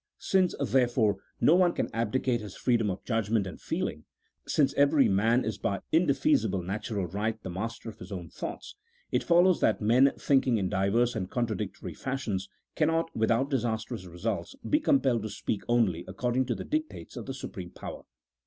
Since, 0.17 0.55
therefore, 0.59 1.17
no 1.39 1.53
one 1.53 1.73
can 1.73 1.87
abdicate 1.93 2.41
his 2.41 2.55
freedom 2.57 2.89
of 2.89 3.03
judg 3.05 3.29
ment 3.29 3.45
and 3.45 3.61
feeling; 3.61 4.05
since 4.47 4.73
every 4.73 5.07
man 5.07 5.45
is 5.45 5.59
by 5.59 5.81
indefeasible 5.91 6.63
natu 6.63 6.95
ral 6.95 7.05
right 7.05 7.39
the 7.43 7.51
master 7.51 7.87
of 7.87 7.99
his 7.99 8.11
own 8.11 8.27
thoughts, 8.27 8.75
it 9.11 9.21
follows 9.21 9.59
that 9.59 9.79
men 9.79 10.11
thinking 10.17 10.57
in 10.57 10.69
diverse 10.69 11.13
and 11.15 11.29
contradictory 11.29 11.93
fashions, 11.93 12.49
cannot, 12.73 13.15
without 13.15 13.51
disastrous 13.51 14.05
results, 14.07 14.55
be 14.67 14.79
compelled 14.79 15.21
to 15.21 15.29
speak 15.29 15.61
only 15.67 16.03
according 16.07 16.45
to 16.47 16.55
the 16.55 16.65
dictates 16.65 17.15
of 17.15 17.27
the 17.27 17.33
supreme 17.35 17.69
power. 17.69 18.01